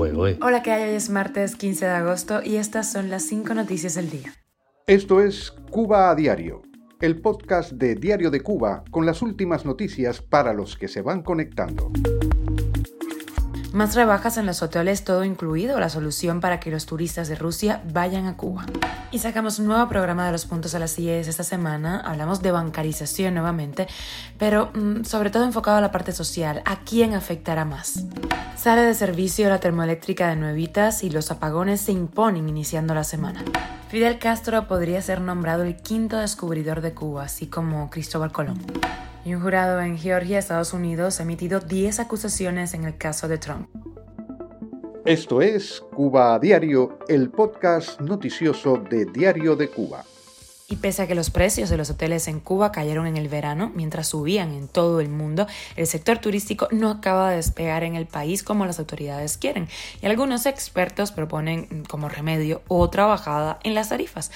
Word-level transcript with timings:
fuego, 0.00 0.26
¿eh? 0.26 0.38
Hola, 0.40 0.62
¿qué 0.62 0.72
hay? 0.72 0.88
Hoy 0.88 0.94
es 0.94 1.10
martes 1.10 1.56
15 1.56 1.84
de 1.84 1.90
agosto 1.90 2.40
y 2.42 2.56
estas 2.56 2.90
son 2.90 3.10
las 3.10 3.22
5 3.24 3.52
noticias 3.52 3.96
del 3.96 4.08
día. 4.08 4.32
Esto 4.86 5.20
es 5.20 5.50
Cuba 5.70 6.08
a 6.08 6.14
Diario, 6.14 6.62
el 7.02 7.20
podcast 7.20 7.72
de 7.72 7.96
Diario 7.96 8.30
de 8.30 8.40
Cuba 8.40 8.82
con 8.90 9.04
las 9.04 9.20
últimas 9.20 9.66
noticias 9.66 10.22
para 10.22 10.54
los 10.54 10.78
que 10.78 10.88
se 10.88 11.02
van 11.02 11.22
conectando. 11.22 11.92
Más 13.72 13.94
rebajas 13.94 14.36
en 14.36 14.46
los 14.46 14.62
hoteles, 14.62 15.04
todo 15.04 15.22
incluido, 15.22 15.78
la 15.78 15.88
solución 15.88 16.40
para 16.40 16.58
que 16.58 16.72
los 16.72 16.86
turistas 16.86 17.28
de 17.28 17.36
Rusia 17.36 17.80
vayan 17.92 18.26
a 18.26 18.36
Cuba. 18.36 18.66
Y 19.12 19.20
sacamos 19.20 19.60
un 19.60 19.66
nuevo 19.66 19.88
programa 19.88 20.26
de 20.26 20.32
los 20.32 20.44
puntos 20.44 20.74
a 20.74 20.80
las 20.80 20.98
IES 20.98 21.28
esta 21.28 21.44
semana. 21.44 22.00
Hablamos 22.00 22.42
de 22.42 22.50
bancarización 22.50 23.34
nuevamente, 23.34 23.86
pero 24.38 24.72
mm, 24.74 25.04
sobre 25.04 25.30
todo 25.30 25.44
enfocado 25.44 25.76
a 25.76 25.80
la 25.80 25.92
parte 25.92 26.10
social. 26.10 26.62
¿A 26.64 26.80
quién 26.80 27.14
afectará 27.14 27.64
más? 27.64 28.04
Sale 28.56 28.82
de 28.82 28.94
servicio 28.94 29.48
la 29.48 29.60
termoeléctrica 29.60 30.28
de 30.28 30.36
Nuevitas 30.36 31.04
y 31.04 31.10
los 31.10 31.30
apagones 31.30 31.80
se 31.80 31.92
imponen 31.92 32.48
iniciando 32.48 32.92
la 32.92 33.04
semana. 33.04 33.44
Fidel 33.88 34.18
Castro 34.18 34.66
podría 34.66 35.00
ser 35.00 35.20
nombrado 35.20 35.62
el 35.62 35.76
quinto 35.76 36.16
descubridor 36.16 36.80
de 36.80 36.92
Cuba, 36.92 37.24
así 37.24 37.46
como 37.46 37.88
Cristóbal 37.88 38.32
Colón. 38.32 38.58
Y 39.24 39.34
un 39.34 39.42
jurado 39.42 39.80
en 39.80 39.98
Georgia, 39.98 40.38
Estados 40.38 40.72
Unidos, 40.72 41.20
ha 41.20 41.24
emitido 41.24 41.60
10 41.60 42.00
acusaciones 42.00 42.72
en 42.72 42.84
el 42.84 42.96
caso 42.96 43.28
de 43.28 43.36
Trump. 43.36 43.68
Esto 45.04 45.42
es 45.42 45.82
Cuba 45.94 46.34
a 46.34 46.38
Diario, 46.38 46.98
el 47.08 47.30
podcast 47.30 48.00
noticioso 48.00 48.76
de 48.78 49.04
Diario 49.04 49.56
de 49.56 49.68
Cuba. 49.68 50.04
Y 50.70 50.76
pese 50.76 51.02
a 51.02 51.08
que 51.08 51.16
los 51.16 51.30
precios 51.30 51.68
de 51.68 51.76
los 51.76 51.90
hoteles 51.90 52.28
en 52.28 52.38
Cuba 52.38 52.70
cayeron 52.70 53.08
en 53.08 53.16
el 53.16 53.28
verano 53.28 53.72
mientras 53.74 54.06
subían 54.06 54.52
en 54.52 54.68
todo 54.68 55.00
el 55.00 55.08
mundo, 55.08 55.48
el 55.74 55.88
sector 55.88 56.18
turístico 56.18 56.68
no 56.70 56.90
acaba 56.90 57.30
de 57.30 57.36
despegar 57.36 57.82
en 57.82 57.96
el 57.96 58.06
país 58.06 58.44
como 58.44 58.64
las 58.64 58.78
autoridades 58.78 59.36
quieren. 59.36 59.68
Y 60.00 60.06
algunos 60.06 60.46
expertos 60.46 61.10
proponen 61.10 61.84
como 61.88 62.08
remedio 62.08 62.62
otra 62.68 63.06
bajada 63.06 63.58
en 63.64 63.74
las 63.74 63.88
tarifas. 63.88 64.30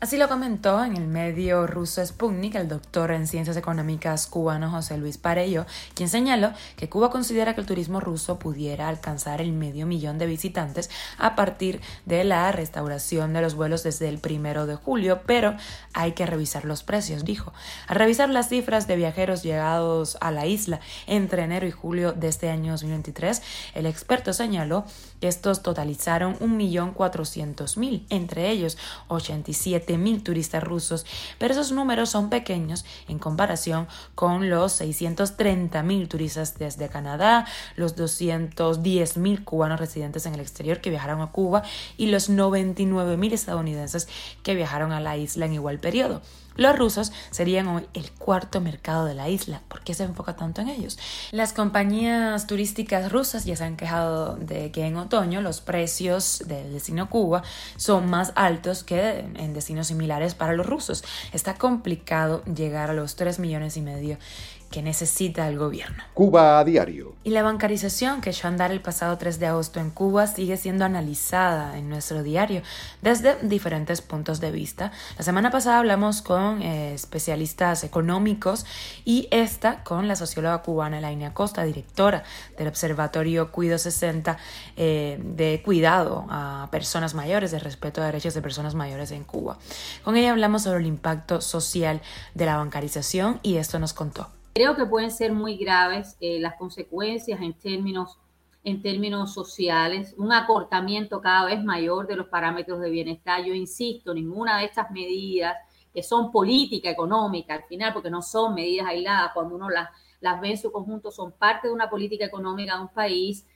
Así 0.00 0.16
lo 0.16 0.30
comentó 0.30 0.82
en 0.82 0.96
el 0.96 1.06
medio 1.06 1.66
ruso 1.66 2.02
Sputnik 2.04 2.54
el 2.54 2.68
doctor 2.68 3.10
en 3.10 3.26
ciencias 3.26 3.58
económicas 3.58 4.26
cubano 4.26 4.70
José 4.70 4.96
Luis 4.96 5.18
Parello, 5.18 5.66
quien 5.92 6.08
señaló 6.08 6.54
que 6.76 6.88
Cuba 6.88 7.10
considera 7.10 7.54
que 7.54 7.60
el 7.60 7.66
turismo 7.66 8.00
ruso 8.00 8.38
pudiera 8.38 8.88
alcanzar 8.88 9.42
el 9.42 9.52
medio 9.52 9.84
millón 9.84 10.16
de 10.16 10.24
visitantes 10.24 10.88
a 11.18 11.36
partir 11.36 11.82
de 12.06 12.24
la 12.24 12.50
restauración 12.50 13.34
de 13.34 13.42
los 13.42 13.56
vuelos 13.56 13.82
desde 13.82 14.08
el 14.08 14.16
primero 14.16 14.64
de 14.64 14.74
julio, 14.74 15.20
pero 15.26 15.54
hay 15.92 16.12
que 16.12 16.24
revisar 16.24 16.64
los 16.64 16.82
precios, 16.82 17.26
dijo. 17.26 17.52
Al 17.86 17.96
revisar 17.96 18.30
las 18.30 18.48
cifras 18.48 18.86
de 18.86 18.96
viajeros 18.96 19.42
llegados 19.42 20.16
a 20.22 20.30
la 20.30 20.46
isla 20.46 20.80
entre 21.08 21.42
enero 21.42 21.66
y 21.66 21.72
julio 21.72 22.12
de 22.12 22.28
este 22.28 22.48
año 22.48 22.72
2023, 22.72 23.42
el 23.74 23.84
experto 23.84 24.32
señaló 24.32 24.86
que 25.20 25.28
estos 25.28 25.62
totalizaron 25.62 26.38
1.400.000, 26.38 28.06
entre 28.08 28.48
ellos 28.48 28.78
87 29.08 29.89
mil 29.98 30.22
turistas 30.22 30.62
rusos, 30.62 31.06
pero 31.38 31.52
esos 31.52 31.72
números 31.72 32.10
son 32.10 32.30
pequeños 32.30 32.84
en 33.08 33.18
comparación 33.18 33.88
con 34.14 34.50
los 34.50 34.72
630 34.72 35.82
mil 35.82 36.08
turistas 36.08 36.58
desde 36.58 36.88
Canadá, 36.88 37.46
los 37.76 37.96
210 37.96 39.16
mil 39.16 39.44
cubanos 39.44 39.80
residentes 39.80 40.26
en 40.26 40.34
el 40.34 40.40
exterior 40.40 40.80
que 40.80 40.90
viajaron 40.90 41.20
a 41.20 41.32
Cuba 41.32 41.62
y 41.96 42.06
los 42.06 42.28
99 42.28 43.16
mil 43.16 43.32
estadounidenses 43.32 44.08
que 44.42 44.54
viajaron 44.54 44.92
a 44.92 45.00
la 45.00 45.16
isla 45.16 45.46
en 45.46 45.54
igual 45.54 45.78
periodo. 45.78 46.22
Los 46.60 46.78
rusos 46.78 47.10
serían 47.30 47.68
hoy 47.68 47.88
el 47.94 48.12
cuarto 48.12 48.60
mercado 48.60 49.06
de 49.06 49.14
la 49.14 49.30
isla. 49.30 49.62
¿Por 49.66 49.80
qué 49.80 49.94
se 49.94 50.04
enfoca 50.04 50.36
tanto 50.36 50.60
en 50.60 50.68
ellos? 50.68 50.98
Las 51.30 51.54
compañías 51.54 52.46
turísticas 52.46 53.10
rusas 53.10 53.46
ya 53.46 53.56
se 53.56 53.64
han 53.64 53.78
quejado 53.78 54.36
de 54.36 54.70
que 54.70 54.84
en 54.84 54.98
otoño 54.98 55.40
los 55.40 55.62
precios 55.62 56.42
del 56.46 56.74
destino 56.74 57.08
Cuba 57.08 57.42
son 57.76 58.10
más 58.10 58.34
altos 58.36 58.84
que 58.84 59.20
en 59.20 59.54
destinos 59.54 59.86
similares 59.86 60.34
para 60.34 60.52
los 60.52 60.66
rusos. 60.66 61.02
Está 61.32 61.54
complicado 61.54 62.44
llegar 62.44 62.90
a 62.90 62.92
los 62.92 63.16
3 63.16 63.38
millones 63.38 63.78
y 63.78 63.80
medio 63.80 64.18
que 64.70 64.82
necesita 64.82 65.48
el 65.48 65.58
gobierno. 65.58 66.02
Cuba 66.14 66.58
a 66.58 66.64
diario. 66.64 67.14
Y 67.24 67.30
la 67.30 67.42
bancarización 67.42 68.20
que 68.20 68.30
echó 68.30 68.46
a 68.46 68.50
andar 68.50 68.70
el 68.70 68.80
pasado 68.80 69.18
3 69.18 69.40
de 69.40 69.46
agosto 69.46 69.80
en 69.80 69.90
Cuba 69.90 70.26
sigue 70.28 70.56
siendo 70.56 70.84
analizada 70.84 71.76
en 71.76 71.88
nuestro 71.88 72.22
diario 72.22 72.62
desde 73.02 73.36
diferentes 73.42 74.00
puntos 74.00 74.40
de 74.40 74.52
vista. 74.52 74.92
La 75.18 75.24
semana 75.24 75.50
pasada 75.50 75.78
hablamos 75.78 76.22
con 76.22 76.62
eh, 76.62 76.94
especialistas 76.94 77.82
económicos 77.82 78.64
y 79.04 79.28
esta 79.32 79.82
con 79.82 80.06
la 80.06 80.14
socióloga 80.14 80.62
cubana 80.62 80.98
Elaine 80.98 81.32
Costa, 81.32 81.64
directora 81.64 82.22
del 82.56 82.68
Observatorio 82.68 83.50
Cuido 83.50 83.76
60 83.76 84.38
eh, 84.76 85.18
de 85.20 85.62
cuidado 85.64 86.26
a 86.30 86.68
personas 86.70 87.14
mayores, 87.14 87.50
de 87.50 87.58
respeto 87.58 88.02
a 88.02 88.06
derechos 88.06 88.34
de 88.34 88.42
personas 88.42 88.76
mayores 88.76 89.10
en 89.10 89.24
Cuba. 89.24 89.58
Con 90.04 90.16
ella 90.16 90.30
hablamos 90.30 90.62
sobre 90.62 90.78
el 90.78 90.86
impacto 90.86 91.40
social 91.40 92.00
de 92.34 92.46
la 92.46 92.56
bancarización 92.56 93.40
y 93.42 93.56
esto 93.56 93.78
nos 93.80 93.92
contó. 93.92 94.28
Creo 94.52 94.74
que 94.74 94.84
pueden 94.84 95.12
ser 95.12 95.32
muy 95.32 95.56
graves 95.56 96.16
eh, 96.20 96.40
las 96.40 96.56
consecuencias 96.56 97.40
en 97.40 97.54
términos, 97.54 98.18
en 98.64 98.82
términos 98.82 99.32
sociales, 99.32 100.14
un 100.18 100.32
acortamiento 100.32 101.20
cada 101.20 101.46
vez 101.46 101.62
mayor 101.62 102.08
de 102.08 102.16
los 102.16 102.26
parámetros 102.26 102.80
de 102.80 102.90
bienestar. 102.90 103.44
Yo 103.44 103.54
insisto, 103.54 104.12
ninguna 104.12 104.58
de 104.58 104.64
estas 104.64 104.90
medidas 104.90 105.56
que 105.94 106.02
son 106.02 106.32
política 106.32 106.90
económica 106.90 107.54
al 107.54 107.64
final, 107.64 107.92
porque 107.92 108.10
no 108.10 108.22
son 108.22 108.54
medidas 108.54 108.88
aisladas, 108.88 109.30
cuando 109.34 109.54
uno 109.54 109.70
las, 109.70 109.88
las 110.20 110.40
ve 110.40 110.50
en 110.50 110.58
su 110.58 110.72
conjunto, 110.72 111.12
son 111.12 111.32
parte 111.32 111.68
de 111.68 111.74
una 111.74 111.88
política 111.88 112.24
económica 112.24 112.74
de 112.76 112.82
un 112.82 112.88
país, 112.88 113.46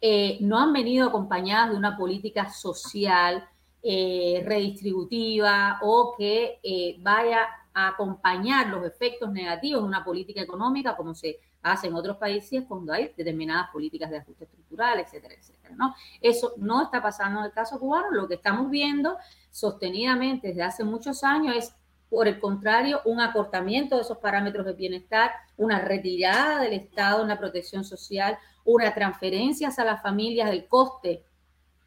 eh, 0.00 0.38
no 0.40 0.58
han 0.58 0.72
venido 0.72 1.08
acompañadas 1.08 1.70
de 1.70 1.76
una 1.76 1.96
política 1.96 2.50
social 2.50 3.48
eh, 3.82 4.42
redistributiva 4.44 5.78
o 5.82 6.14
que 6.18 6.58
vaya 7.02 7.46
acompañar 7.72 8.68
los 8.68 8.84
efectos 8.84 9.30
negativos 9.30 9.82
de 9.82 9.88
una 9.88 10.04
política 10.04 10.40
económica 10.40 10.96
como 10.96 11.14
se 11.14 11.38
hace 11.62 11.88
en 11.88 11.94
otros 11.94 12.16
países 12.16 12.64
cuando 12.66 12.92
hay 12.92 13.12
determinadas 13.16 13.70
políticas 13.70 14.10
de 14.10 14.18
ajuste 14.18 14.44
estructural, 14.44 14.98
etcétera, 15.00 15.34
etcétera. 15.34 15.74
¿no? 15.76 15.94
Eso 16.20 16.54
no 16.56 16.82
está 16.82 17.02
pasando 17.02 17.40
en 17.40 17.46
el 17.46 17.52
caso 17.52 17.78
cubano. 17.78 18.10
Lo 18.12 18.26
que 18.26 18.34
estamos 18.34 18.70
viendo 18.70 19.16
sostenidamente 19.50 20.48
desde 20.48 20.62
hace 20.62 20.84
muchos 20.84 21.22
años 21.22 21.56
es, 21.56 21.74
por 22.08 22.26
el 22.26 22.40
contrario, 22.40 23.00
un 23.04 23.20
acortamiento 23.20 23.96
de 23.96 24.02
esos 24.02 24.18
parámetros 24.18 24.66
de 24.66 24.72
bienestar, 24.72 25.30
una 25.56 25.80
retirada 25.80 26.60
del 26.60 26.72
Estado 26.72 27.22
en 27.22 27.28
la 27.28 27.38
protección 27.38 27.84
social, 27.84 28.38
una 28.64 28.92
transferencia 28.94 29.70
a 29.76 29.84
las 29.84 30.02
familias 30.02 30.50
del 30.50 30.66
coste 30.66 31.24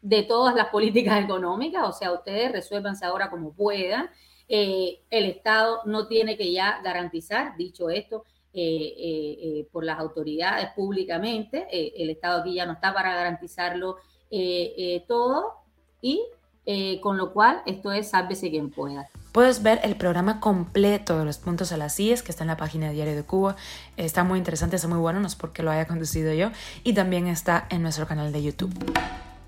de 0.00 0.22
todas 0.22 0.54
las 0.54 0.68
políticas 0.68 1.24
económicas, 1.24 1.82
o 1.88 1.92
sea, 1.92 2.12
ustedes 2.12 2.52
resuélvanse 2.52 3.06
ahora 3.06 3.30
como 3.30 3.54
puedan, 3.54 4.10
eh, 4.48 5.00
el 5.10 5.24
Estado 5.26 5.80
no 5.86 6.06
tiene 6.06 6.36
que 6.36 6.52
ya 6.52 6.80
garantizar, 6.82 7.56
dicho 7.56 7.90
esto, 7.90 8.24
eh, 8.52 8.94
eh, 8.96 9.68
por 9.72 9.84
las 9.84 9.98
autoridades 9.98 10.68
públicamente, 10.76 11.66
el 11.70 12.10
Estado 12.10 12.42
aquí 12.42 12.54
ya 12.54 12.66
no 12.66 12.74
está 12.74 12.94
para 12.94 13.14
garantizarlo 13.14 13.96
todo 15.06 15.54
y 16.00 16.22
con 17.00 17.16
lo 17.16 17.32
cual 17.32 17.62
esto 17.66 17.92
es 17.92 18.10
sálvese 18.10 18.50
quien 18.50 18.70
pueda. 18.70 19.08
Puedes 19.32 19.64
ver 19.64 19.80
el 19.82 19.96
programa 19.96 20.38
completo 20.38 21.18
de 21.18 21.24
los 21.24 21.38
puntos 21.38 21.72
a 21.72 21.76
las 21.76 21.98
IES 21.98 22.22
que 22.22 22.30
está 22.30 22.44
en 22.44 22.48
la 22.48 22.56
página 22.56 22.86
de 22.86 22.94
Diario 22.94 23.16
de 23.16 23.24
Cuba. 23.24 23.56
Está 23.96 24.22
muy 24.22 24.38
interesante, 24.38 24.76
está 24.76 24.86
muy 24.86 24.98
bueno, 24.98 25.18
no 25.18 25.26
es 25.26 25.34
porque 25.34 25.64
lo 25.64 25.72
haya 25.72 25.86
conducido 25.86 26.32
yo. 26.32 26.50
Y 26.84 26.92
también 26.92 27.26
está 27.26 27.66
en 27.70 27.82
nuestro 27.82 28.06
canal 28.06 28.32
de 28.32 28.44
YouTube. 28.44 28.72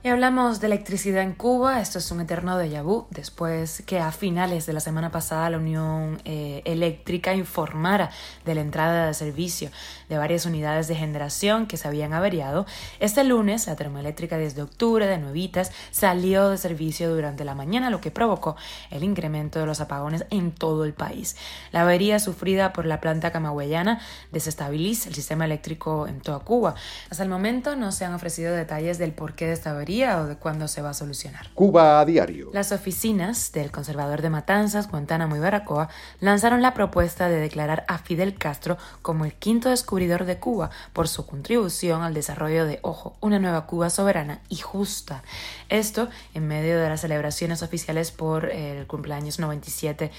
Y 0.06 0.08
hablamos 0.08 0.60
de 0.60 0.68
electricidad 0.68 1.24
en 1.24 1.32
Cuba, 1.32 1.80
esto 1.80 1.98
es 1.98 2.08
un 2.12 2.20
eterno 2.20 2.56
déjà 2.56 2.84
vu, 2.84 3.08
después 3.10 3.82
que 3.86 3.98
a 3.98 4.12
finales 4.12 4.64
de 4.64 4.72
la 4.72 4.78
semana 4.78 5.10
pasada 5.10 5.50
la 5.50 5.58
Unión 5.58 6.22
eh, 6.24 6.62
Eléctrica 6.64 7.34
informara 7.34 8.10
de 8.44 8.54
la 8.54 8.60
entrada 8.60 9.08
de 9.08 9.14
servicio 9.14 9.68
de 10.08 10.16
varias 10.16 10.46
unidades 10.46 10.86
de 10.86 10.94
generación 10.94 11.66
que 11.66 11.76
se 11.76 11.88
habían 11.88 12.12
averiado, 12.12 12.66
este 13.00 13.24
lunes 13.24 13.66
la 13.66 13.74
termoeléctrica 13.74 14.38
desde 14.38 14.62
octubre 14.62 15.08
de 15.08 15.18
Nuevitas 15.18 15.72
salió 15.90 16.50
de 16.50 16.58
servicio 16.58 17.12
durante 17.12 17.44
la 17.44 17.56
mañana, 17.56 17.90
lo 17.90 18.00
que 18.00 18.12
provocó 18.12 18.54
el 18.92 19.02
incremento 19.02 19.58
de 19.58 19.66
los 19.66 19.80
apagones 19.80 20.24
en 20.30 20.52
todo 20.52 20.84
el 20.84 20.94
país. 20.94 21.36
La 21.72 21.80
avería 21.80 22.20
sufrida 22.20 22.72
por 22.72 22.86
la 22.86 23.00
planta 23.00 23.32
camagüeyana 23.32 23.98
desestabiliza 24.30 25.08
el 25.08 25.16
sistema 25.16 25.46
eléctrico 25.46 26.06
en 26.06 26.20
toda 26.20 26.38
Cuba. 26.38 26.76
Hasta 27.10 27.24
el 27.24 27.28
momento 27.28 27.74
no 27.74 27.90
se 27.90 28.04
han 28.04 28.14
ofrecido 28.14 28.54
detalles 28.54 28.98
del 28.98 29.10
porqué 29.10 29.46
de 29.46 29.54
esta 29.54 29.70
avería 29.70 29.95
o 30.04 30.26
de 30.26 30.36
cuándo 30.36 30.68
se 30.68 30.82
va 30.82 30.90
a 30.90 30.94
solucionar. 30.94 31.48
Cuba 31.54 32.00
a 32.00 32.04
diario. 32.04 32.50
Las 32.52 32.72
oficinas 32.72 33.52
del 33.52 33.70
conservador 33.70 34.22
de 34.22 34.30
Matanzas, 34.30 34.90
Guantánamo 34.90 35.36
y 35.36 35.38
Baracoa 35.38 35.88
lanzaron 36.20 36.62
la 36.62 36.74
propuesta 36.74 37.28
de 37.28 37.40
declarar 37.40 37.84
a 37.88 37.98
Fidel 37.98 38.34
Castro 38.34 38.76
como 39.02 39.24
el 39.24 39.34
quinto 39.34 39.70
descubridor 39.70 40.24
de 40.24 40.38
Cuba 40.38 40.70
por 40.92 41.08
su 41.08 41.26
contribución 41.26 42.02
al 42.02 42.14
desarrollo 42.14 42.66
de, 42.66 42.78
ojo, 42.82 43.16
una 43.20 43.38
nueva 43.38 43.66
Cuba 43.66 43.90
soberana 43.90 44.40
y 44.48 44.56
justa. 44.56 45.22
Esto 45.68 46.08
en 46.34 46.46
medio 46.46 46.78
de 46.78 46.88
las 46.88 47.00
celebraciones 47.00 47.62
oficiales 47.62 48.10
por 48.12 48.50
el 48.50 48.86
cumpleaños 48.86 49.38
97 49.38 50.10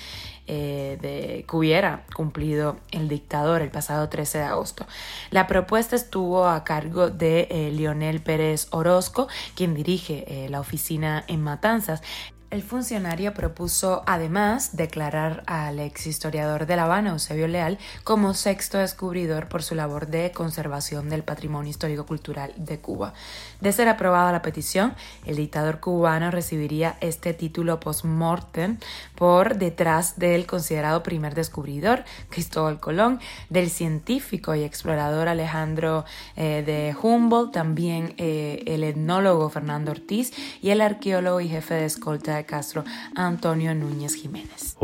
eh, 0.50 0.98
de, 1.02 1.46
que 1.46 1.56
hubiera 1.58 2.06
cumplido 2.16 2.78
el 2.92 3.10
dictador 3.10 3.62
el 3.62 3.70
pasado 3.70 4.08
13 4.08 4.38
de 4.38 4.44
agosto. 4.46 4.86
La 5.30 5.46
propuesta 5.46 5.98
estuvo 5.98 6.48
a 6.48 6.64
cargo 6.64 7.10
de 7.10 7.50
eh, 7.52 7.70
Lionel 7.72 8.22
Pérez 8.22 8.68
Orozco, 8.72 9.28
quien 9.56 9.67
dirige 9.74 10.26
eh, 10.28 10.50
la 10.50 10.60
oficina 10.60 11.24
en 11.28 11.42
Matanzas. 11.42 12.02
El 12.50 12.64
funcionario 12.64 13.34
propuso 13.34 14.04
además 14.06 14.78
declarar 14.78 15.44
al 15.48 15.82
ex 15.82 16.08
historiador 16.08 16.66
de 16.66 16.78
La 16.78 16.84
Habana, 16.84 17.10
Eusebio 17.10 17.46
Leal, 17.46 17.78
como 18.06 18.34
sexto 18.34 18.78
descubridor 18.78 19.50
por 19.50 19.64
su 19.64 19.76
labor 19.76 20.08
de 20.08 20.32
conservación 20.32 21.10
del 21.10 21.24
patrimonio 21.24 21.70
histórico-cultural 21.70 22.54
de 22.56 22.80
Cuba. 22.80 23.14
De 23.60 23.74
ser 23.74 23.90
aprobada 23.90 24.32
la 24.32 24.42
petición, 24.42 24.96
el 25.26 25.36
dictador 25.36 25.82
cubano 25.82 26.32
recibiría 26.32 26.96
este 27.02 27.34
título 27.34 27.82
post-mortem 27.82 28.78
por 29.16 29.58
detrás 29.58 30.18
del 30.18 30.46
considerado 30.46 31.04
primer 31.04 31.36
descubridor, 31.36 32.06
Cristóbal 32.30 32.80
Colón, 32.80 33.20
del 33.50 33.70
científico 33.70 34.56
y 34.56 34.64
explorador 34.64 35.28
Alejandro 35.28 36.06
eh, 36.38 36.64
de 36.66 36.96
Humboldt, 37.02 37.52
también 37.52 38.14
eh, 38.18 38.64
el 38.68 38.86
etnólogo 38.86 39.50
Fernando 39.50 39.92
Ortiz 39.92 40.32
y 40.62 40.70
el 40.70 40.80
arqueólogo 40.80 41.42
y 41.42 41.50
jefe 41.50 41.74
de 41.74 41.86
escolta 41.86 42.37
de 42.38 42.46
Castro, 42.46 42.84
Antonio 43.16 43.74
Núñez 43.76 44.16
Jiménez. 44.16 44.76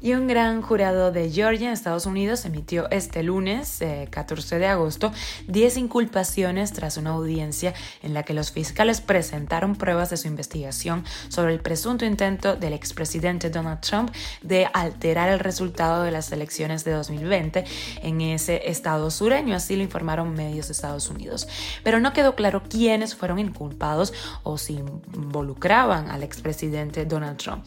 Y 0.00 0.14
un 0.14 0.26
gran 0.26 0.62
jurado 0.62 1.12
de 1.12 1.30
Georgia, 1.30 1.68
en 1.68 1.72
Estados 1.72 2.06
Unidos, 2.06 2.44
emitió 2.44 2.90
este 2.90 3.22
lunes, 3.22 3.82
14 4.10 4.56
eh, 4.56 4.58
de 4.58 4.66
agosto, 4.66 5.12
10 5.48 5.76
inculpaciones 5.76 6.72
tras 6.72 6.96
una 6.96 7.10
audiencia 7.10 7.74
en 8.02 8.14
la 8.14 8.22
que 8.22 8.34
los 8.34 8.52
fiscales 8.52 9.00
presentaron 9.00 9.76
pruebas 9.76 10.10
de 10.10 10.16
su 10.16 10.28
investigación 10.28 11.04
sobre 11.28 11.52
el 11.52 11.60
presunto 11.60 12.04
intento 12.04 12.56
del 12.56 12.72
expresidente 12.72 13.50
Donald 13.50 13.80
Trump 13.80 14.10
de 14.42 14.68
alterar 14.72 15.28
el 15.28 15.38
resultado 15.38 16.02
de 16.02 16.10
las 16.10 16.32
elecciones 16.32 16.84
de 16.84 16.92
2020 16.92 17.64
en 18.02 18.20
ese 18.20 18.68
estado 18.70 19.10
sureño, 19.10 19.56
así 19.56 19.76
lo 19.76 19.82
informaron 19.82 20.34
medios 20.34 20.68
de 20.68 20.72
Estados 20.72 21.08
Unidos. 21.10 21.48
Pero 21.82 22.00
no 22.00 22.12
quedó 22.12 22.34
claro 22.34 22.62
quiénes 22.68 23.14
fueron 23.14 23.38
inculpados 23.38 24.12
o 24.42 24.58
si 24.58 24.74
involucraban 25.14 26.10
al 26.10 26.22
expresidente 26.22 26.93
Donald 27.04 27.36
Trump. 27.36 27.64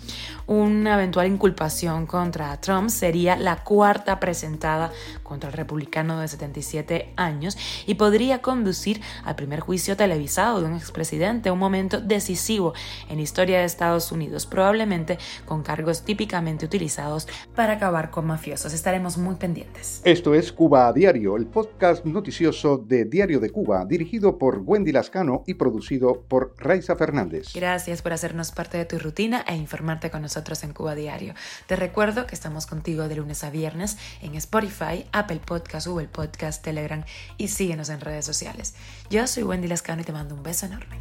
Una 0.48 0.94
eventual 0.94 1.28
inculpación 1.28 2.06
contra 2.06 2.56
Trump 2.62 2.90
sería 2.90 3.36
la 3.36 3.64
cuarta 3.64 4.20
presentada 4.20 4.92
contra 5.24 5.50
el 5.50 5.56
republicano 5.58 6.22
de 6.22 6.28
77 6.30 7.14
años 7.18 7.58
y 7.86 7.96
podría 7.96 8.42
conducir 8.42 9.02
al 9.26 9.36
primer 9.36 9.60
juicio 9.60 9.98
televisado 9.98 10.62
de 10.62 10.68
un 10.68 10.76
expresidente, 10.76 11.52
un 11.52 11.60
momento 11.60 12.00
decisivo 12.00 12.74
en 13.10 13.18
la 13.18 13.24
historia 13.24 13.60
de 13.60 13.66
Estados 13.66 14.12
Unidos, 14.14 14.46
probablemente 14.46 15.18
con 15.46 15.64
cargos 15.64 16.04
típicamente 16.04 16.66
utilizados 16.66 17.28
para 17.56 17.74
acabar 17.74 18.10
con 18.10 18.26
mafiosos. 18.26 18.74
Estaremos 18.74 19.18
muy 19.18 19.36
pendientes. 19.36 20.02
Esto 20.06 20.34
es 20.34 20.52
Cuba 20.52 20.88
a 20.88 20.94
Diario, 20.94 21.36
el 21.36 21.48
podcast 21.48 22.06
noticioso 22.06 22.78
de 22.78 23.06
Diario 23.06 23.40
de 23.40 23.50
Cuba, 23.50 23.86
dirigido 23.86 24.38
por 24.38 24.62
Wendy 24.64 24.92
Lascano 24.92 25.44
y 25.46 25.56
producido 25.56 26.22
por 26.28 26.54
Raiza 26.58 26.96
Fernández. 26.96 27.54
Gracias 27.54 28.02
por 28.02 28.14
hacernos 28.14 28.52
parte 28.52 28.78
de 28.78 28.86
tu 28.86 29.00
e 29.18 29.56
informarte 29.56 30.12
con 30.12 30.22
nosotros 30.22 30.64
en 30.64 30.74
Cuba 30.74 30.94
Diario. 30.94 31.34
Te 31.66 31.76
recuerdo 31.76 32.28
que 32.28 32.36
estamos 32.36 32.68
contigo 32.68 33.08
de 33.08 33.16
lunes 33.16 33.44
a 33.44 33.50
viernes 33.50 33.98
en 34.22 34.36
Spotify, 34.36 35.08
Apple 35.12 35.42
Podcast, 35.44 35.88
Google 35.88 36.08
Podcast, 36.08 36.64
Telegram 36.64 37.04
y 37.38 37.48
síguenos 37.48 37.90
en 37.90 38.00
redes 38.00 38.26
sociales. 38.26 38.76
Yo 39.10 39.26
soy 39.26 39.42
Wendy 39.42 39.68
Lascano 39.68 40.04
y 40.04 40.06
te 40.06 40.12
mando 40.12 40.36
un 40.36 40.44
beso 40.44 40.68
enorme. 40.68 41.00